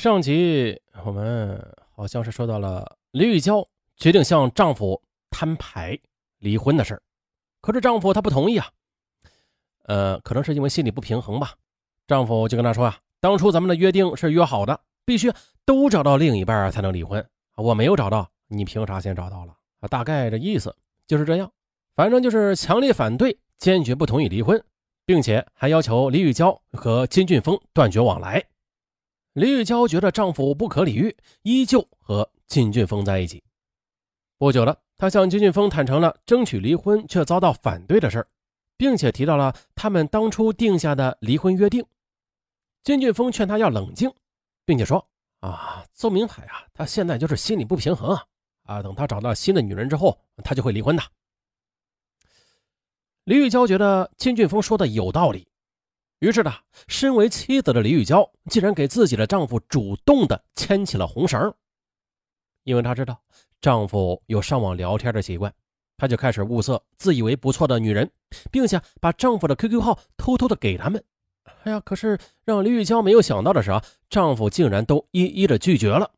[0.00, 1.62] 上集我们
[1.94, 5.98] 好像是说到了李玉娇决定向丈夫摊牌
[6.38, 7.02] 离婚的事儿，
[7.60, 8.66] 可是丈夫他不同意啊。
[9.84, 11.52] 呃，可能是因为心里不平衡吧。
[12.06, 15.30] 丈夫就跟她说啊，当初咱们的约定是约好的，必须
[15.66, 17.22] 都找到另一半才能离婚。
[17.56, 19.54] 我没有找到，你凭啥先找到了？
[19.90, 20.74] 大概的意思
[21.06, 21.52] 就是这样。
[21.94, 24.64] 反正就是强烈反对，坚决不同意离婚，
[25.04, 28.42] 并且还要求李玉娇和金俊峰断绝往来。
[29.34, 33.42] 李玉娇觉得丈夫不可理喻，依旧和金俊峰在一起。
[34.38, 38.28] 不久了，她向金俊峰坦诚了争取离婚却遭到反对的事儿，
[38.76, 41.84] 并且提到了他们当初定下的离婚约定。
[42.82, 44.12] 金俊峰劝她要冷静，
[44.64, 45.06] 并且说
[45.38, 48.24] ：“啊，邹明海啊，他现在就是心里不平衡啊，
[48.64, 51.02] 啊，等他找到新的女人之后，他就会离婚的。”
[53.24, 55.46] 李玉娇觉得金俊峰说的有道理。
[56.20, 56.52] 于是呢，
[56.86, 61.52] 身为妻子的李玉娇竟然给自己的丈夫主动的牵起了红绳，
[62.64, 63.18] 因为她知道
[63.60, 65.50] 丈夫有上网聊天的习惯，
[65.96, 68.10] 她就开始物色自以为不错的女人，
[68.50, 71.02] 并且把丈夫的 QQ 号偷偷的给他们。
[71.64, 76.10] 哎呀，可是让李玉娇没有想到的是啊，丈夫竟然都一一的拒绝了。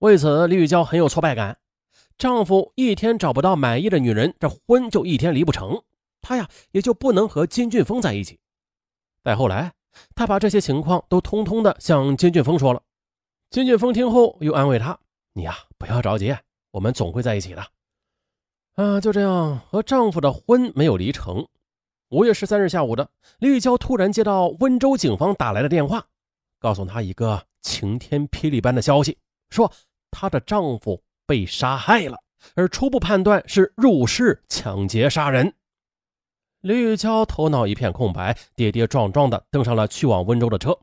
[0.00, 1.56] 为此，李玉娇很有挫败感。
[2.18, 5.82] 丈夫一天找不到满意的女人，这婚就一天离不成，
[6.20, 8.38] 她呀也就不能和金俊峰在一起。
[9.22, 9.72] 再后来，
[10.14, 12.82] 他把这些情况都通通的向金俊峰说了。
[13.50, 14.98] 金俊峰听后又安慰他
[15.34, 16.34] ：“你呀，不要着急，
[16.70, 17.66] 我们总会在一起的。”
[18.76, 21.46] 啊，就这样，和丈夫的婚没有离成。
[22.10, 26.06] 五月十三日下午的，李玉娇突然接到温州警方打来的电话，
[26.58, 29.18] 告诉她一个晴天霹雳般的消息，
[29.50, 29.70] 说
[30.10, 32.16] 她的丈夫被杀害了，
[32.54, 35.52] 而初步判断是入室抢劫杀人。
[36.62, 40.78] 李玉娇头脑一片空白，跌跌撞撞地登上了去往温州的车。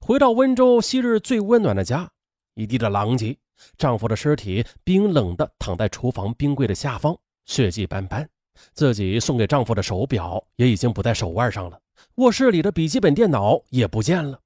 [0.00, 2.08] 回到温州昔日最温暖的家，
[2.54, 3.36] 一地的狼藉，
[3.76, 8.28] 丈夫的尸体冰冷地躺在厨房冰柜的下方，血迹斑斑。
[8.72, 11.80] 自己送给丈夫的手表也已经不在手腕上了，
[12.14, 14.38] 卧室里的笔记本电脑也不见了。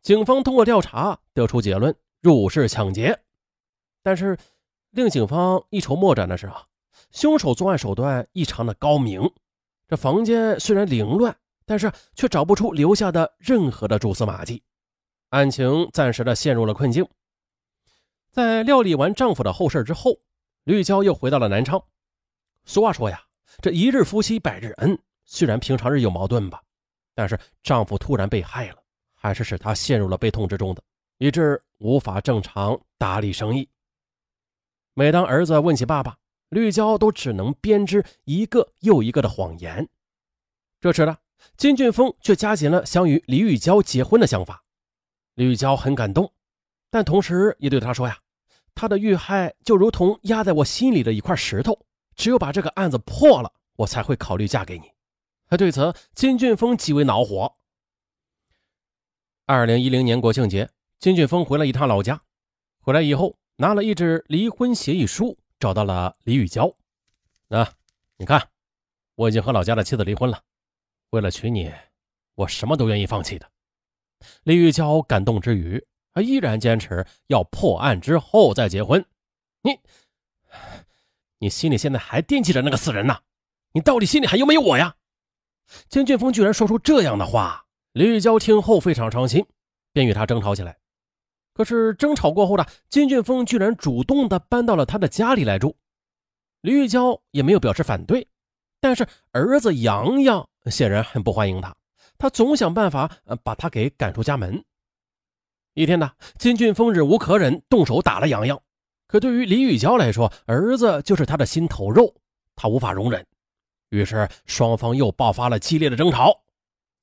[0.00, 3.18] 警方通过调查得出结论：入室抢劫。
[4.04, 4.38] 但是
[4.90, 6.66] 令警方一筹莫展的是啊，
[7.10, 9.28] 凶手作案手段异常的高明。
[9.92, 11.36] 这房间虽然凌乱，
[11.66, 14.62] 但是却找不出留下的任何的蛛丝马迹，
[15.28, 17.06] 案情暂时的陷入了困境。
[18.30, 20.16] 在料理完丈夫的后事之后，
[20.64, 21.78] 绿娇又回到了南昌。
[22.64, 23.22] 俗话说呀，
[23.60, 24.98] 这一日夫妻百日恩。
[25.26, 26.62] 虽然平常日有矛盾吧，
[27.14, 28.76] 但是丈夫突然被害了，
[29.14, 30.82] 还是使她陷入了悲痛之中的，
[31.18, 33.68] 以致无法正常打理生意。
[34.94, 36.16] 每当儿子问起爸爸，
[36.52, 39.88] 绿娇都只能编织一个又一个的谎言。
[40.80, 41.16] 这时呢，
[41.56, 44.62] 金俊峰却加紧了想与李玉娇结婚的想法。
[45.34, 46.30] 李玉娇很感动，
[46.90, 48.18] 但同时也对他说：“呀，
[48.74, 51.86] 他的遇害就如同压在我心里的一块石头，
[52.16, 54.90] 只有把这个案子破了，我才会考虑嫁给你。”
[55.56, 57.56] 对此，金俊峰极为恼火。
[59.46, 60.68] 二零一零年国庆节，
[60.98, 62.20] 金俊峰回了一趟老家，
[62.80, 65.38] 回来以后拿了一纸离婚协议书。
[65.62, 66.74] 找到了李玉娇，
[67.46, 67.72] 那
[68.16, 68.48] 你看，
[69.14, 70.42] 我已经和老家的妻子离婚了。
[71.10, 71.72] 为了娶你，
[72.34, 73.48] 我什么都愿意放弃的。
[74.42, 79.06] 李玉娇感动之余，还依然坚持要破案之后再结婚。
[79.60, 79.78] 你，
[81.38, 83.20] 你心里现在还惦记着那个死人呢？
[83.70, 84.96] 你到底心里还有没有我呀？
[85.88, 89.46] 金俊峰居然说出这样的话，李玉娇听后非常伤心，
[89.92, 90.80] 便与他争吵起来。
[91.54, 95.76] 可是争吵过后呢金俊峰居然主动的搬到了他的家里来住，
[96.62, 98.26] 李玉娇也没有表示反对，
[98.80, 101.74] 但是儿子洋洋显然很不欢迎他，
[102.18, 103.10] 他总想办法
[103.42, 104.64] 把他给赶出家门。
[105.74, 108.60] 一天呢，金俊峰忍无可忍，动手打了洋洋。
[109.06, 112.14] 可对于李玉娇来说，儿子就是他的心头肉，
[112.56, 113.26] 他无法容忍，
[113.90, 116.42] 于是双方又爆发了激烈的争吵。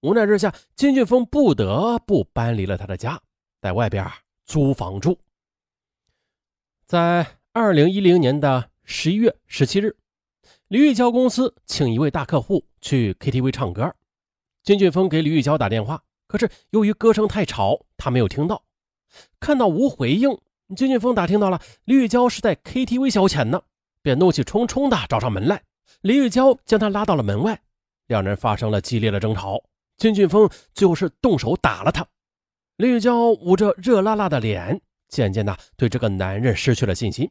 [0.02, 3.20] 无奈之下，金俊峰不得不搬离了他的家，
[3.62, 4.06] 在外边。
[4.50, 5.16] 租房住。
[6.88, 9.96] 在二零一零年的十一月十七日，
[10.70, 13.94] 李玉娇公司请一位大客户去 KTV 唱歌。
[14.64, 18.64] 金俊峰给李玉娇打电话，可是由于歌声太吵，他没有听到。
[19.40, 20.36] 看到无回应，
[20.76, 23.62] 金俊峰打听到了李玉娇是在 KTV 消遣呢，
[24.02, 25.62] 便怒气冲冲的找上门来。
[26.02, 27.62] 李玉娇将他拉到了门外，
[28.08, 29.64] 两人发生了激烈的争吵。
[29.98, 32.04] 金俊峰最后是动手打了他。
[32.80, 34.80] 李玉娇捂着热辣辣的脸，
[35.10, 37.30] 渐渐的对这个男人失去了信心。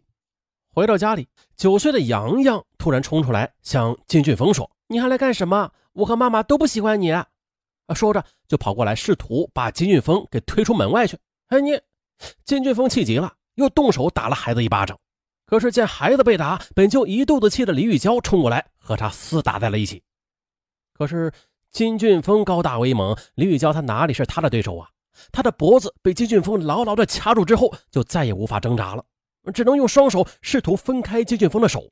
[0.74, 5.72] 回到家里，九岁的洋洋突然冲出来，向金俊峰说：“你还来干什么？
[5.94, 7.26] 我和妈妈都不喜欢你。”啊，
[7.94, 11.16] 说着就跑过来，试图把金俊峰给推出门外去。
[11.46, 11.80] 哎，你
[12.44, 14.98] 金俊峰气急了，又动手打了孩子一巴掌。
[15.46, 20.02] 可是见孩子被打，本就一肚子气的李玉娇冲过来和他厮打在了一起。
[20.92, 21.32] 可是
[21.70, 24.90] 金俊峰高大威猛，李玉娇他哪里是他的对手啊？
[25.32, 29.04] 他的脖子被金俊峰牢牢的掐住之后，就再也无法挣扎了，
[29.52, 31.88] 只能用双手试图分开金俊峰的手。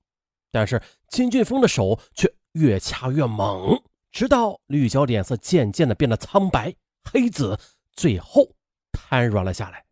[0.52, 6.74] 但是金俊峰的手却越掐越猛，直到李玉娇脸色渐渐的变得苍白
[7.04, 7.58] 黑紫，
[7.92, 8.48] 最后
[8.92, 9.84] 瘫软了下来。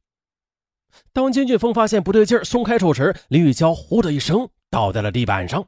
[1.12, 5.66] 当金俊峰发现不对劲，松开手时，李玉娇呼的一声倒在了地板上。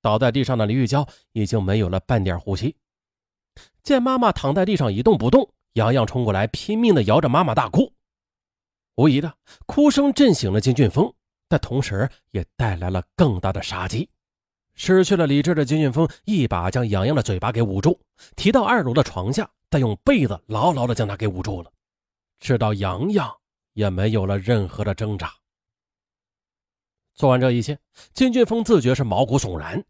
[0.00, 2.76] 倒在地上的李玉娇已经没有了半点呼吸。
[3.82, 7.92] 见妈妈躺在地上一动不动，洋洋冲过来，拼命的摇着妈妈大哭。
[8.96, 9.34] 无疑的，
[9.66, 11.12] 哭声震醒了金俊峰，
[11.48, 14.08] 但同时也带来了更大的杀机。
[14.76, 18.00] 失去了理智的金俊峰一把将洋洋的嘴巴给捂住，
[18.36, 21.72] 提到二楼的床下，再用被子牢牢的将他给捂住了，
[22.38, 23.32] 直到洋洋
[23.72, 25.32] 也没有了任何的挣扎。
[27.14, 27.76] 做完这一切，
[28.12, 29.84] 金俊峰自觉是毛骨悚然。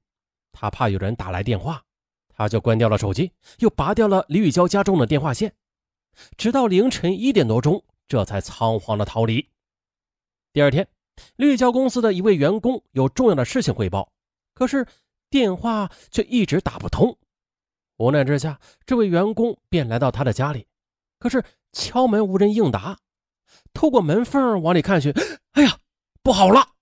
[0.51, 1.83] 他怕有人打来电话，
[2.29, 5.53] 他就关掉了手机，又拔掉了李玉娇家中的电话线，
[6.37, 9.49] 直到凌晨一点多钟，这才仓皇的逃离。
[10.53, 10.89] 第二天，
[11.37, 14.13] 李玉娇公司的一位员工有重要的事情汇报，
[14.55, 14.87] 可是
[15.29, 17.19] 电话却一直打不通。
[17.97, 20.67] 无奈之下，这位员工便来到他的家里，
[21.19, 22.99] 可是敲门无人应答。
[23.73, 25.13] 透过门缝往里看去，
[25.53, 25.79] 哎呀，
[26.23, 26.75] 不好了！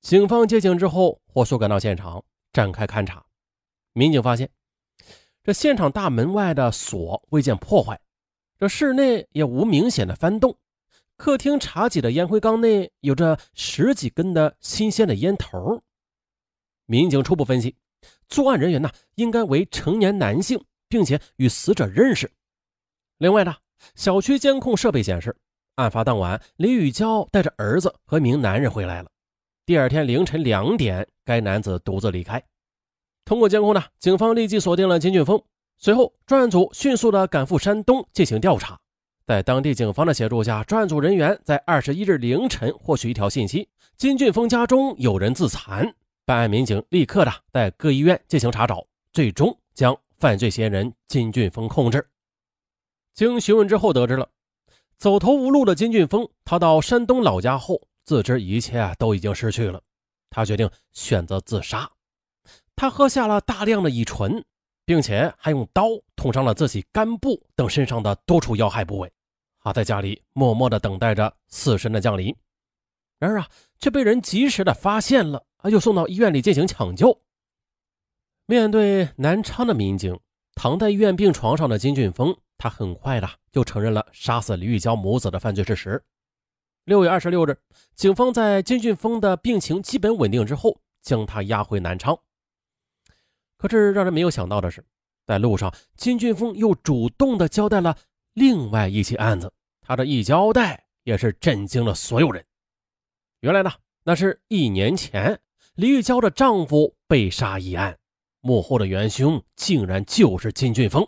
[0.00, 3.24] 警方接警之后，火速赶到现场展开勘查。
[3.92, 4.50] 民警发现，
[5.44, 8.00] 这现场大门外的锁未见破坏，
[8.60, 10.56] 这室内也无明显的翻动。
[11.16, 15.82] 客厅茶几的烟灰缸内有着十几根的新鲜的烟头。
[16.86, 17.74] 民警初步分析，
[18.28, 22.30] 作案人员呢应该为成年男性，并且与死者认识。
[23.18, 23.56] 另外呢，
[23.96, 25.36] 小区监控设备显示，
[25.74, 29.10] 案发当晚，李雨娇带着儿子和一名男人回来了。
[29.66, 32.40] 第二天凌晨两点，该男子独自离开。
[33.24, 35.40] 通过监控呢，警方立即锁定了金俊峰。
[35.78, 38.78] 随后，专案组迅速的赶赴山东进行调查。
[39.26, 45.94] 在当地警方的协助下，专案组人员在二十一日凌晨获取一条信息：金俊峰家中有人自残。
[46.24, 52.06] 办案民警立刻的在各医院进行查找，最终将犯罪嫌疑人金俊峰控制。
[53.14, 54.28] 经询问之后，得知了
[54.98, 57.80] 走投无路的金俊峰逃到山东老家后。
[58.04, 59.80] 自知一切都已经失去了，
[60.28, 61.88] 他决定选择自杀。
[62.82, 64.44] 他喝下了大量的乙醇，
[64.84, 65.84] 并且还用刀
[66.16, 69.08] 捅伤了自己肝部等身上的多处要害部位。
[69.60, 72.34] 他在家里默默地等待着死神的降临。
[73.20, 73.48] 然而啊，
[73.78, 77.16] 却被人及时的发现了，啊，又送到医院里进行抢救。
[78.46, 80.18] 面对南昌的民警，
[80.56, 86.02] 躺在医院病床上的金俊峰，他很快的就承认了杀死李玉娇母子的犯罪事实。
[86.86, 87.56] 六月二十六日，
[87.94, 92.18] 警方在金俊峰的病情基本稳定之后，将他押回南昌。
[93.62, 94.84] 可是让人没有想到的是，
[95.24, 97.96] 在路上，金俊峰又主动的交代了
[98.34, 99.52] 另外一起案子。
[99.80, 102.44] 他这一交代，也是震惊了所有人。
[103.38, 103.70] 原来呢，
[104.02, 105.38] 那是一年前
[105.76, 107.96] 李玉娇的丈夫被杀一案，
[108.40, 111.06] 幕后的元凶竟然就是金俊峰。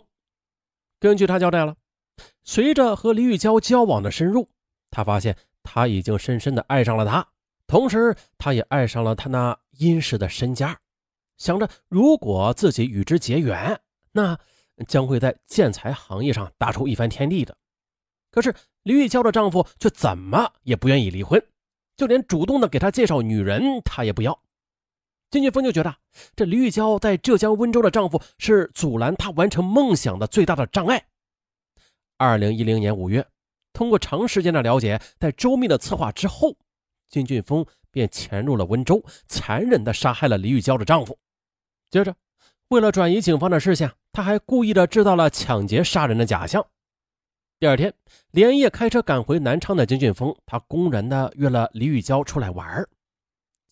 [0.97, 1.75] 根据他交代了，
[2.45, 4.49] 随着和李玉娇交往的深入，
[4.89, 5.35] 他发现。
[5.67, 7.27] 他已经深深的爱上了她，
[7.65, 10.79] 同时他也爱上了他那殷实的身家，
[11.37, 13.79] 想着如果自己与之结缘，
[14.11, 14.37] 那
[14.87, 17.55] 将会在建材行业上打出一番天地的。
[18.31, 21.41] 可是李玉娇的丈夫却怎么也不愿意离婚，
[21.95, 24.39] 就连主动的给他介绍女人，他也不要。
[25.29, 25.95] 金俊峰就觉得
[26.35, 31.05] 这李玉娇在浙江温州的丈夫是阻拦他完成梦想的最大的障碍。
[32.17, 33.25] 二零一零年五月。
[33.73, 36.55] 通过长时间的了解，在周密的策划之后，
[37.09, 41.19] 金俊峰便潜入了温州，残忍地杀害了李玉娇的丈夫。
[41.89, 42.15] 接着，
[42.69, 46.65] 为了转移警方的视线，他还故意的制造了抢劫杀人的假象。
[47.57, 47.93] 第二天，
[48.31, 52.85] 连夜开车赶回南昌的金俊峰，他公然的约了李玉娇出来玩。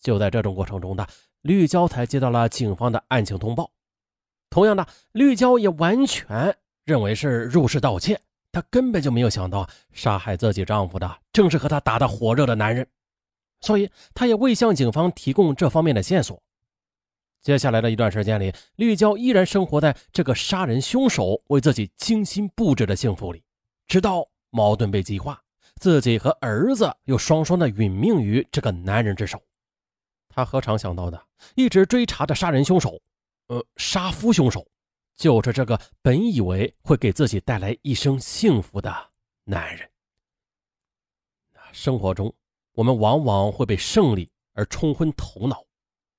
[0.00, 1.06] 就在这种过程中的
[1.42, 3.70] 李玉娇才接到了警方的案情通报。
[4.48, 8.20] 同样的，李玉娇也完全认为是入室盗窃。
[8.52, 12.86] 她根本就没有想到，杀害自己丈夫的正是和她打得火热的男人，
[13.60, 16.40] 所以她也未向警方提供这方面的线索。
[17.44, 23.44] 接下来的一段时间里，绿娇依然生活在这个杀人凶手为自己精心布置的幸福里，
[23.86, 25.38] 直到矛盾被激化，
[25.76, 29.38] 自己和儿子又双双的殒命于这个男人之手。
[30.30, 31.22] 她何尝想到的，
[31.54, 32.98] 一直追查的杀人凶手，
[33.48, 34.66] 呃，杀夫凶手。
[35.14, 38.90] 就是这个本以为会给自己带来一生幸福的
[39.44, 39.86] 男人。
[41.72, 42.34] 生活中
[42.72, 45.62] 我们往往会被胜利而冲昏头脑，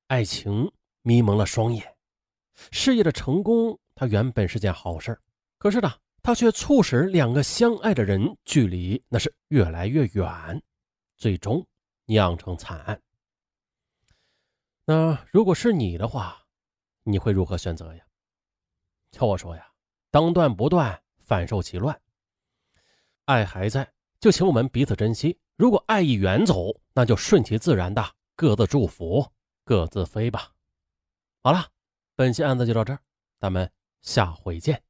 [0.08, 0.72] 爱情
[1.08, 1.96] 迷蒙了双眼，
[2.72, 5.16] 事业的成功，它原本是件好事
[5.60, 5.94] 可是呢，
[6.24, 10.60] 它却促使两个相爱的人距离那是越来越远，
[11.16, 11.64] 最终
[12.06, 13.00] 酿成惨案。
[14.84, 16.44] 那如果是你的话，
[17.04, 18.04] 你会如何选择呀？
[19.12, 19.72] 瞧我说呀，
[20.10, 22.02] 当断不断，反受其乱。
[23.26, 23.88] 爱还在，
[24.20, 28.04] 就请我们彼此珍惜；如果爱已远走，那就顺其自然的
[28.36, 29.24] 各自祝福，
[29.64, 30.52] 各自飞吧。
[31.46, 31.68] 好了，
[32.16, 33.00] 本期案子就到这儿，
[33.40, 33.72] 咱们
[34.02, 34.82] 下回见。